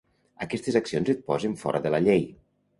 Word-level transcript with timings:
Aquestes 0.45 0.77
accions 0.79 1.13
et 1.15 1.21
posen 1.29 1.55
fora 1.67 1.85
de 1.87 1.95
la 1.97 2.03
llei. 2.09 2.29